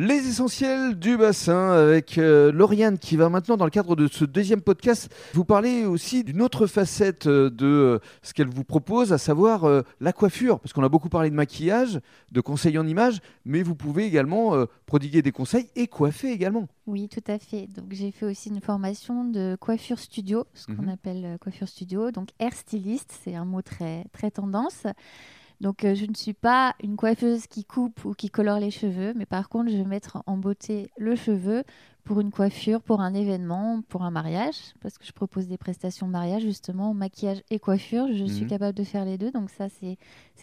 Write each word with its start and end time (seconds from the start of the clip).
Les 0.00 0.28
essentiels 0.28 0.96
du 0.96 1.16
bassin 1.16 1.72
avec 1.72 2.18
euh, 2.18 2.52
Lauriane 2.52 2.98
qui 2.98 3.16
va 3.16 3.28
maintenant 3.28 3.56
dans 3.56 3.64
le 3.64 3.70
cadre 3.72 3.96
de 3.96 4.06
ce 4.06 4.24
deuxième 4.24 4.60
podcast 4.60 5.12
vous 5.34 5.44
parler 5.44 5.86
aussi 5.86 6.22
d'une 6.22 6.40
autre 6.40 6.68
facette 6.68 7.26
euh, 7.26 7.50
de 7.50 7.66
euh, 7.66 7.98
ce 8.22 8.32
qu'elle 8.32 8.46
vous 8.46 8.62
propose, 8.62 9.12
à 9.12 9.18
savoir 9.18 9.64
euh, 9.64 9.82
la 10.00 10.12
coiffure. 10.12 10.60
Parce 10.60 10.72
qu'on 10.72 10.84
a 10.84 10.88
beaucoup 10.88 11.08
parlé 11.08 11.30
de 11.30 11.34
maquillage, 11.34 11.98
de 12.30 12.40
conseils 12.40 12.78
en 12.78 12.86
images, 12.86 13.18
mais 13.44 13.64
vous 13.64 13.74
pouvez 13.74 14.04
également 14.04 14.54
prodiguer 14.86 15.20
des 15.20 15.32
conseils 15.32 15.68
et 15.74 15.88
coiffer 15.88 16.30
également. 16.30 16.68
Oui, 16.86 17.08
tout 17.08 17.24
à 17.26 17.40
fait. 17.40 17.66
Donc 17.66 17.86
j'ai 17.90 18.12
fait 18.12 18.26
aussi 18.26 18.50
une 18.50 18.60
formation 18.60 19.24
de 19.24 19.56
coiffure 19.58 19.98
studio, 19.98 20.44
ce 20.54 20.66
qu'on 20.66 20.82
Mhm. 20.82 20.88
appelle 20.90 21.38
coiffure 21.40 21.66
studio. 21.66 22.12
Donc 22.12 22.28
hair 22.38 22.52
styliste, 22.52 23.18
c'est 23.24 23.34
un 23.34 23.44
mot 23.44 23.62
très 23.62 24.04
très 24.12 24.30
tendance. 24.30 24.84
Donc 25.60 25.84
euh, 25.84 25.94
je 25.94 26.06
ne 26.06 26.14
suis 26.14 26.34
pas 26.34 26.74
une 26.82 26.96
coiffeuse 26.96 27.46
qui 27.46 27.64
coupe 27.64 28.04
ou 28.04 28.12
qui 28.14 28.30
colore 28.30 28.60
les 28.60 28.70
cheveux, 28.70 29.12
mais 29.16 29.26
par 29.26 29.48
contre 29.48 29.70
je 29.70 29.76
vais 29.76 29.84
mettre 29.84 30.22
en 30.26 30.36
beauté 30.36 30.90
le 30.96 31.16
cheveu 31.16 31.64
pour 32.04 32.20
une 32.20 32.30
coiffure, 32.30 32.80
pour 32.80 33.00
un 33.00 33.12
événement, 33.12 33.82
pour 33.88 34.02
un 34.02 34.10
mariage, 34.10 34.54
parce 34.80 34.96
que 34.98 35.04
je 35.04 35.12
propose 35.12 35.46
des 35.48 35.58
prestations 35.58 36.06
mariage 36.06 36.42
justement, 36.42 36.94
maquillage 36.94 37.42
et 37.50 37.58
coiffure. 37.58 38.06
Je 38.12 38.24
suis 38.24 38.44
Mhm. 38.44 38.48
capable 38.50 38.78
de 38.78 38.84
faire 38.84 39.04
les 39.04 39.18
deux, 39.18 39.30
donc 39.30 39.50
ça 39.50 39.66
c'est 39.68 39.98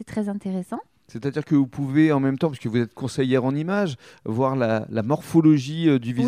très 0.05 0.29
intéressant. 0.29 0.79
C'est-à-dire 1.07 1.45
que 1.45 1.53
vous 1.53 1.67
pouvez 1.67 2.11
en 2.11 2.19
même 2.19 2.37
temps, 2.39 2.49
puisque 2.49 2.65
vous 2.65 2.77
êtes 2.77 2.93
conseillère 2.95 3.45
en 3.45 3.53
images, 3.55 3.95
voir 4.25 4.55
la, 4.55 4.87
la 4.89 5.03
morphologie 5.03 5.87
euh, 5.87 5.99
du 5.99 6.13
Oui. 6.13 6.23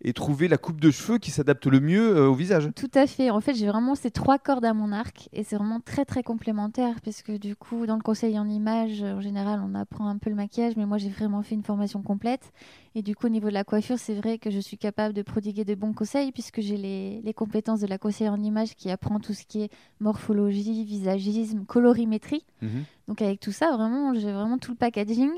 Et 0.00 0.12
trouver 0.12 0.48
la 0.48 0.58
coupe 0.58 0.80
de 0.80 0.90
cheveux 0.90 1.18
qui 1.18 1.30
s'adapte 1.30 1.66
le 1.66 1.80
mieux 1.80 2.16
euh, 2.16 2.28
au 2.28 2.34
visage. 2.34 2.70
Tout 2.76 2.90
à 2.94 3.06
fait. 3.06 3.30
En 3.30 3.40
fait, 3.40 3.54
j'ai 3.54 3.66
vraiment 3.66 3.94
ces 3.94 4.10
trois 4.10 4.38
cordes 4.38 4.64
à 4.64 4.72
mon 4.72 4.92
arc 4.92 5.28
et 5.32 5.42
c'est 5.42 5.56
vraiment 5.56 5.80
très 5.80 6.04
très 6.04 6.22
complémentaire 6.22 7.00
parce 7.04 7.22
que 7.22 7.36
du 7.36 7.56
coup, 7.56 7.86
dans 7.86 7.96
le 7.96 8.02
conseil 8.02 8.38
en 8.38 8.48
images, 8.48 9.02
en 9.02 9.20
général, 9.20 9.60
on 9.64 9.74
apprend 9.74 10.08
un 10.08 10.18
peu 10.18 10.30
le 10.30 10.36
maquillage, 10.36 10.76
mais 10.76 10.86
moi 10.86 10.98
j'ai 10.98 11.08
vraiment 11.08 11.42
fait 11.42 11.54
une 11.54 11.64
formation 11.64 12.02
complète. 12.02 12.52
Et 12.94 13.02
du 13.02 13.14
coup, 13.14 13.26
au 13.26 13.30
niveau 13.30 13.48
de 13.48 13.54
la 13.54 13.64
coiffure, 13.64 13.98
c'est 13.98 14.14
vrai 14.14 14.38
que 14.38 14.50
je 14.50 14.58
suis 14.58 14.78
capable 14.78 15.14
de 15.14 15.22
prodiguer 15.22 15.64
de 15.64 15.74
bons 15.74 15.92
conseils 15.92 16.32
puisque 16.32 16.60
j'ai 16.60 16.76
les, 16.76 17.20
les 17.22 17.34
compétences 17.34 17.80
de 17.80 17.86
la 17.86 17.98
conseillère 17.98 18.32
en 18.32 18.42
images 18.42 18.74
qui 18.76 18.90
apprend 18.90 19.20
tout 19.20 19.34
ce 19.34 19.44
qui 19.44 19.62
est 19.62 19.70
morphologie, 20.00 20.84
visagisme, 20.84 21.64
colorimétrie. 21.64 22.44
Mhm. 22.62 22.84
Donc 23.08 23.22
avec 23.22 23.40
tout 23.40 23.52
ça, 23.52 23.76
vraiment, 23.76 24.14
j'ai 24.14 24.32
vraiment 24.32 24.58
tout 24.58 24.70
le 24.70 24.76
packaging 24.76 25.30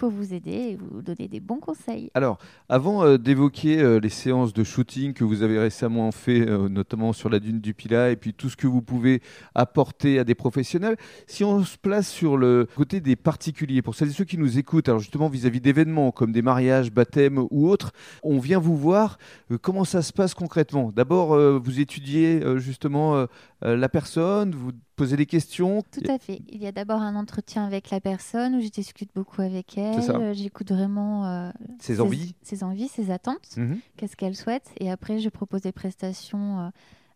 pour 0.00 0.10
vous 0.10 0.32
aider 0.32 0.50
et 0.50 0.76
vous 0.76 1.02
donner 1.02 1.28
des 1.28 1.40
bons 1.40 1.58
conseils. 1.58 2.10
Alors, 2.14 2.38
avant 2.70 3.04
euh, 3.04 3.18
d'évoquer 3.18 3.82
euh, 3.82 4.00
les 4.00 4.08
séances 4.08 4.54
de 4.54 4.64
shooting 4.64 5.12
que 5.12 5.24
vous 5.24 5.42
avez 5.42 5.58
récemment 5.58 6.10
fait, 6.10 6.48
euh, 6.48 6.70
notamment 6.70 7.12
sur 7.12 7.28
la 7.28 7.38
dune 7.38 7.60
du 7.60 7.74
Pilat, 7.74 8.10
et 8.10 8.16
puis 8.16 8.32
tout 8.32 8.48
ce 8.48 8.56
que 8.56 8.66
vous 8.66 8.80
pouvez 8.80 9.20
apporter 9.54 10.18
à 10.18 10.24
des 10.24 10.34
professionnels, 10.34 10.96
si 11.26 11.44
on 11.44 11.62
se 11.64 11.76
place 11.76 12.08
sur 12.08 12.38
le 12.38 12.66
côté 12.76 13.02
des 13.02 13.14
particuliers, 13.14 13.82
pour 13.82 13.94
celles 13.94 14.08
et 14.08 14.12
ceux 14.12 14.24
qui 14.24 14.38
nous 14.38 14.56
écoutent, 14.56 14.88
alors 14.88 15.00
justement 15.00 15.28
vis-à-vis 15.28 15.60
d'événements 15.60 16.12
comme 16.12 16.32
des 16.32 16.40
mariages, 16.40 16.90
baptêmes 16.90 17.36
ou 17.50 17.68
autres, 17.68 17.92
on 18.22 18.38
vient 18.38 18.58
vous 18.58 18.78
voir, 18.78 19.18
comment 19.60 19.84
ça 19.84 20.00
se 20.00 20.14
passe 20.14 20.32
concrètement? 20.32 20.92
D'abord, 20.96 21.36
vous 21.60 21.78
étudiez 21.78 22.40
justement 22.56 23.26
la 23.60 23.88
personne, 23.90 24.52
vous 24.52 24.72
posez 25.00 25.16
des 25.16 25.26
questions. 25.26 25.82
Tout 25.92 26.02
à 26.10 26.18
fait. 26.18 26.42
Il 26.48 26.62
y 26.62 26.66
a 26.66 26.72
d'abord 26.72 27.00
un 27.00 27.16
entretien 27.16 27.64
avec 27.64 27.90
la 27.90 28.00
personne 28.00 28.54
où 28.56 28.60
je 28.60 28.68
discute 28.68 29.10
beaucoup 29.14 29.40
avec 29.42 29.76
elle. 29.78 29.98
euh, 30.10 30.34
J'écoute 30.34 30.70
vraiment 30.72 31.26
euh, 31.26 31.50
Ses 31.80 32.00
envies 32.00 32.34
ses 32.42 32.62
envies, 32.64 32.88
ses 32.88 33.10
attentes, 33.10 33.56
Mhm. 33.56 33.80
qu'est-ce 33.96 34.16
qu'elle 34.16 34.36
souhaite. 34.36 34.70
Et 34.78 34.90
après, 34.90 35.18
je 35.18 35.28
propose 35.28 35.62
des 35.62 35.72
prestations 35.72 36.60
euh, 36.60 36.68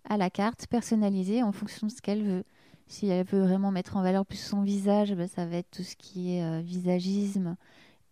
à 0.09 0.17
la 0.17 0.31
carte, 0.31 0.67
personnalisées 0.67 1.43
en 1.43 1.53
fonction 1.53 1.87
de 1.87 1.93
ce 1.93 2.01
qu'elle 2.03 2.23
veut. 2.25 2.45
Si 2.87 3.07
elle 3.09 3.27
veut 3.27 3.41
vraiment 3.43 3.71
mettre 3.71 3.97
en 3.97 4.03
valeur 4.03 4.25
plus 4.27 4.39
son 4.41 4.63
visage, 4.63 5.15
ben, 5.15 5.29
ça 5.29 5.47
va 5.47 5.57
être 5.57 5.71
tout 5.71 5.83
ce 5.83 5.97
qui 5.97 6.37
est 6.37 6.43
euh, 6.43 6.61
visagisme 6.61 7.57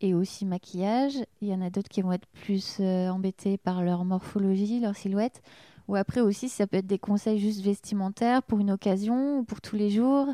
et 0.00 0.14
aussi 0.14 0.44
maquillage. 0.46 1.14
Il 1.40 1.48
y 1.48 1.54
en 1.54 1.60
a 1.62 1.70
d'autres 1.70 1.88
qui 1.88 2.02
vont 2.02 2.12
être 2.12 2.26
plus 2.44 2.80
embêtés 2.80 3.56
par 3.56 3.82
leur 3.82 4.04
morphologie, 4.04 4.80
leur 4.80 4.96
silhouette. 4.96 5.42
Ou 5.88 5.96
après 5.96 6.20
aussi, 6.20 6.48
ça 6.48 6.66
peut 6.66 6.78
être 6.78 6.86
des 6.86 6.98
conseils 6.98 7.38
juste 7.38 7.60
vestimentaires 7.62 8.42
pour 8.42 8.60
une 8.60 8.70
occasion 8.70 9.38
ou 9.38 9.44
pour 9.44 9.60
tous 9.60 9.76
les 9.76 9.90
jours. 9.90 10.26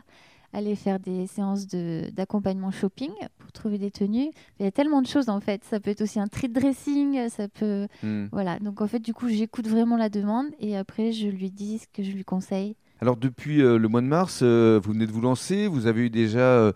Aller 0.54 0.76
faire 0.76 0.98
des 0.98 1.26
séances 1.26 1.66
de- 1.66 2.08
d'accompagnement 2.14 2.70
shopping 2.70 3.10
pour 3.38 3.52
trouver 3.52 3.76
des 3.76 3.90
tenues. 3.90 4.30
Il 4.58 4.64
y 4.64 4.66
a 4.66 4.70
tellement 4.70 5.02
de 5.02 5.06
choses 5.06 5.28
en 5.28 5.40
fait. 5.40 5.62
Ça 5.64 5.78
peut 5.78 5.90
être 5.90 6.00
aussi 6.00 6.18
un 6.20 6.26
treat 6.26 6.52
dressing, 6.52 7.28
ça 7.28 7.48
peut... 7.48 7.86
Mhm. 8.02 8.30
Voilà, 8.32 8.58
donc 8.58 8.80
en 8.80 8.86
fait 8.86 9.00
du 9.00 9.12
coup 9.12 9.28
j'écoute 9.28 9.66
vraiment 9.68 9.98
la 9.98 10.08
demande 10.08 10.46
et 10.58 10.74
après 10.76 11.12
je 11.12 11.28
lui 11.28 11.50
dis 11.50 11.78
ce 11.80 11.86
que 11.92 12.02
je 12.02 12.12
lui 12.12 12.24
conseille. 12.24 12.76
Alors 13.00 13.16
depuis 13.16 13.62
euh, 13.62 13.78
le 13.78 13.88
mois 13.88 14.00
de 14.00 14.06
mars, 14.06 14.40
euh, 14.42 14.80
vous 14.82 14.92
venez 14.92 15.06
de 15.06 15.12
vous 15.12 15.20
lancer, 15.20 15.68
vous 15.68 15.86
avez 15.86 16.06
eu 16.06 16.10
déjà 16.10 16.40
euh, 16.40 16.72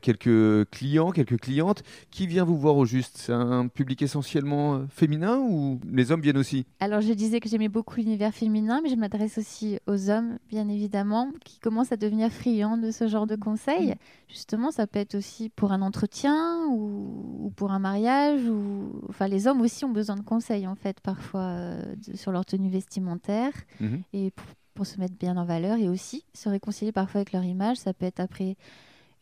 quelques 0.00 0.70
clients, 0.70 1.10
quelques 1.10 1.40
clientes. 1.40 1.82
Qui 2.10 2.26
vient 2.26 2.44
vous 2.44 2.56
voir 2.56 2.76
au 2.76 2.84
juste? 2.84 3.16
C'est 3.18 3.32
un 3.32 3.66
public 3.68 4.00
essentiellement 4.02 4.86
féminin 4.88 5.38
ou 5.38 5.80
les 5.90 6.12
hommes 6.12 6.20
viennent 6.20 6.38
aussi? 6.38 6.64
Alors 6.80 7.00
je 7.00 7.12
disais 7.12 7.40
que 7.40 7.48
j'aimais 7.48 7.68
beaucoup 7.68 7.96
l'univers 7.96 8.32
féminin, 8.32 8.80
mais 8.82 8.88
je 8.88 8.94
m'adresse 8.94 9.38
aussi 9.38 9.78
aux 9.86 10.10
hommes, 10.10 10.38
bien 10.48 10.68
évidemment, 10.68 11.32
qui 11.44 11.58
commencent 11.58 11.92
à 11.92 11.96
devenir 11.96 12.30
friands 12.30 12.78
de 12.78 12.90
ce 12.90 13.08
genre 13.08 13.26
de 13.26 13.36
conseils. 13.36 13.94
Justement, 14.28 14.70
ça 14.70 14.86
peut 14.86 14.98
être 15.00 15.16
aussi 15.16 15.48
pour 15.48 15.72
un 15.72 15.82
entretien 15.82 16.66
ou, 16.70 17.46
ou 17.46 17.50
pour 17.50 17.72
un 17.72 17.78
mariage. 17.80 18.40
Ou... 18.48 19.00
Enfin, 19.08 19.26
les 19.28 19.46
hommes 19.48 19.60
aussi 19.60 19.84
ont 19.84 19.90
besoin 19.92 20.16
de 20.16 20.22
conseils, 20.22 20.66
en 20.66 20.74
fait, 20.76 21.00
parfois 21.00 21.74
de- 22.06 22.16
sur 22.16 22.30
leur 22.32 22.44
tenue 22.44 22.70
vestimentaire 22.70 23.52
Mhm. 23.80 24.02
et 24.12 24.30
pour, 24.30 24.46
pour 24.74 24.86
se 24.86 24.98
mettre 25.00 25.14
bien 25.18 25.36
en 25.36 25.44
valeur 25.44 25.78
et 25.78 25.88
aussi 25.88 26.24
se 26.34 26.48
réconcilier 26.48 26.92
parfois 26.92 27.20
avec 27.20 27.32
leur 27.32 27.44
image. 27.44 27.76
Ça 27.78 27.94
peut 27.94 28.06
être 28.06 28.20
après 28.20 28.56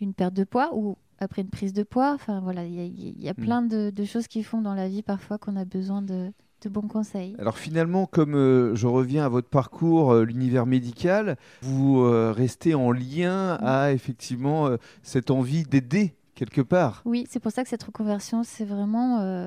une 0.00 0.14
perte 0.14 0.34
de 0.34 0.44
poids 0.44 0.70
ou 0.74 0.96
après 1.20 1.42
une 1.42 1.50
prise 1.50 1.72
de 1.72 1.82
poids. 1.82 2.12
Enfin, 2.14 2.40
voilà, 2.40 2.64
il 2.64 2.74
y 2.74 2.80
a, 2.80 2.84
il 2.84 3.22
y 3.22 3.28
a 3.28 3.32
Mm. 3.32 3.44
plein 3.44 3.62
de, 3.62 3.90
de 3.90 4.04
choses 4.04 4.26
qui 4.26 4.42
font 4.42 4.60
dans 4.62 4.74
la 4.74 4.88
vie 4.88 5.02
parfois 5.02 5.38
qu'on 5.38 5.54
a 5.56 5.64
besoin 5.64 6.02
de, 6.02 6.32
de 6.62 6.68
bons 6.68 6.88
conseils. 6.88 7.36
Alors 7.38 7.58
finalement, 7.58 8.06
comme 8.06 8.34
euh, 8.34 8.74
je 8.74 8.86
reviens 8.86 9.24
à 9.24 9.28
votre 9.28 9.48
parcours, 9.48 10.12
euh, 10.12 10.24
l'univers 10.24 10.66
médical, 10.66 11.36
vous 11.60 12.00
euh, 12.00 12.32
restez 12.32 12.74
en 12.74 12.90
lien 12.90 13.58
à 13.60 13.92
effectivement 13.92 14.70
cette 15.02 15.30
envie 15.30 15.62
d'aider 15.64 16.14
quelque 16.44 16.60
part. 16.60 17.02
Oui, 17.04 17.24
c'est 17.30 17.38
pour 17.38 17.52
ça 17.52 17.62
que 17.62 17.68
cette 17.68 17.84
reconversion, 17.84 18.42
c'est 18.42 18.64
vraiment, 18.64 19.20
euh, 19.20 19.46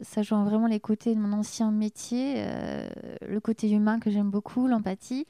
ça 0.00 0.22
joint 0.22 0.44
vraiment 0.44 0.68
les 0.68 0.78
côtés 0.78 1.14
de 1.14 1.20
mon 1.20 1.32
ancien 1.32 1.72
métier, 1.72 2.34
euh, 2.36 2.88
le 3.26 3.40
côté 3.40 3.68
humain 3.68 3.98
que 3.98 4.10
j'aime 4.10 4.30
beaucoup, 4.30 4.68
l'empathie. 4.68 5.26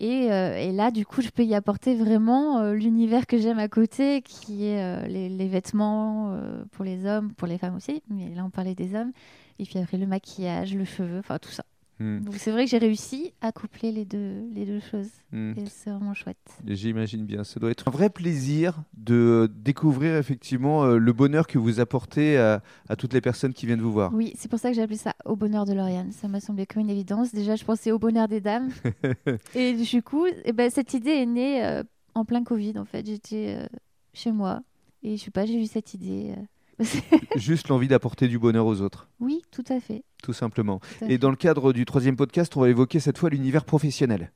Et, 0.00 0.32
euh, 0.32 0.56
et 0.56 0.72
là, 0.72 0.90
du 0.90 1.06
coup, 1.06 1.20
je 1.20 1.28
peux 1.28 1.44
y 1.44 1.54
apporter 1.54 1.94
vraiment 1.94 2.72
l'univers 2.72 3.26
que 3.26 3.38
j'aime 3.38 3.58
à 3.58 3.68
côté, 3.68 4.22
qui 4.22 4.64
est 4.64 5.06
les, 5.08 5.48
vêtements 5.48 6.36
pour 6.72 6.84
les 6.84 7.06
hommes, 7.06 7.32
pour 7.34 7.46
les 7.46 7.58
femmes 7.58 7.76
aussi, 7.76 8.02
mais 8.08 8.34
là, 8.34 8.44
on 8.44 8.50
parlait 8.50 8.74
des 8.74 8.94
hommes. 8.96 9.12
Et 9.58 9.64
puis 9.64 9.78
après, 9.78 9.98
le 9.98 10.06
maquillage, 10.06 10.74
le 10.74 10.84
cheveu, 10.84 11.18
enfin 11.18 11.38
tout 11.38 11.50
ça. 11.50 11.64
Hmm, 12.00 12.20
Donc 12.22 12.34
c'est 12.38 12.50
vrai 12.50 12.64
que 12.64 12.70
j'ai 12.70 12.78
réussi 12.78 13.34
à 13.42 13.52
coupler 13.52 13.92
les 13.92 14.06
deux, 14.06 14.48
les 14.54 14.64
deux 14.64 14.80
choses. 14.80 15.10
hmm. 15.32 15.52
Et 15.58 15.66
c'est 15.66 15.90
vraiment 15.90 16.14
chouette. 16.14 16.38
J'imagine 16.66 17.26
bien, 17.26 17.44
ça 17.44 17.60
doit 17.60 17.70
être 17.70 17.88
un 17.88 17.90
vrai 17.90 18.08
plaisir 18.08 18.82
de 18.96 19.50
découvrir 19.54 20.16
effectivement 20.16 20.82
euh, 20.84 20.96
le 20.96 21.12
bonheur 21.12 21.46
que 21.46 21.58
vous 21.58 21.78
apportez 21.78 22.38
à, 22.38 22.62
à 22.88 22.96
toutes 22.96 23.12
les 23.12 23.20
personnes 23.20 23.52
qui 23.52 23.66
viennent 23.66 23.82
vous 23.82 23.92
voir. 23.92 24.14
Oui, 24.14 24.32
c'est 24.36 24.50
pour 24.50 24.58
ça 24.58 24.70
que 24.70 24.76
j'ai 24.76 24.82
appelé 24.82 24.96
ça 24.96 25.14
Au 25.26 25.36
bonheur 25.36 25.66
de 25.66 25.74
Lauriane. 25.74 26.10
Ça 26.12 26.26
m'a 26.26 26.40
semblé 26.40 26.64
comme 26.64 26.80
une 26.80 26.90
évidence. 26.90 27.34
Déjà, 27.34 27.54
je 27.54 27.64
pensais 27.66 27.92
au 27.92 27.98
bonheur 27.98 28.28
des 28.28 28.40
dames. 28.40 28.70
et 29.54 29.74
du 29.74 30.02
coup, 30.02 30.26
eh 30.44 30.52
ben, 30.52 30.70
cette 30.70 30.94
idée 30.94 31.10
est 31.10 31.26
née 31.26 31.62
euh, 31.64 31.82
en 32.14 32.24
plein 32.24 32.42
Covid, 32.42 32.78
en 32.78 32.86
fait. 32.86 33.04
J'étais 33.04 33.56
euh, 33.58 33.66
chez 34.14 34.32
moi 34.32 34.62
et 35.02 35.18
je 35.18 35.24
sais 35.24 35.30
pas, 35.30 35.44
j'ai 35.44 35.60
eu 35.60 35.66
cette 35.66 35.92
idée. 35.92 36.34
Juste 37.36 37.68
l'envie 37.68 37.88
d'apporter 37.88 38.28
du 38.28 38.38
bonheur 38.38 38.66
aux 38.66 38.80
autres, 38.80 39.08
oui, 39.20 39.42
tout 39.50 39.64
à 39.68 39.80
fait. 39.80 40.02
tout 40.22 40.32
simplement. 40.32 40.80
tout 40.98 41.04
à 41.06 41.08
Et 41.08 41.18
dans 41.18 41.30
le 41.30 41.36
cadre 41.36 41.72
du 41.72 41.84
troisième 41.84 42.16
podcast, 42.16 42.56
on 42.56 42.60
va 42.60 42.68
évoquer 42.68 43.00
cette 43.00 43.18
fois 43.18 43.30
l'univers 43.30 43.64
professionnel. 43.64 44.28